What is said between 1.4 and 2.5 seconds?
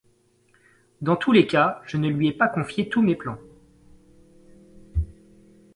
cas, je ne lui ai pas